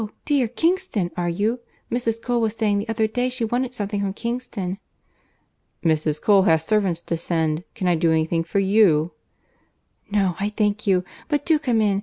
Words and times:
dear, 0.25 0.47
Kingston—are 0.47 1.29
you?—Mrs. 1.29 2.19
Cole 2.19 2.41
was 2.41 2.55
saying 2.55 2.79
the 2.79 2.89
other 2.89 3.05
day 3.05 3.29
she 3.29 3.45
wanted 3.45 3.71
something 3.71 4.01
from 4.01 4.13
Kingston." 4.15 4.79
"Mrs. 5.83 6.19
Cole 6.19 6.41
has 6.41 6.65
servants 6.65 7.01
to 7.01 7.15
send. 7.15 7.63
Can 7.75 7.85
I 7.87 7.93
do 7.93 8.09
any 8.11 8.25
thing 8.25 8.43
for 8.43 8.57
you?" 8.57 9.11
"No, 10.09 10.35
I 10.39 10.49
thank 10.49 10.87
you. 10.87 11.03
But 11.27 11.45
do 11.45 11.59
come 11.59 11.81
in. 11.81 11.99